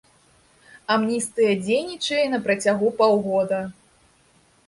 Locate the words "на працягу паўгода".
2.33-3.59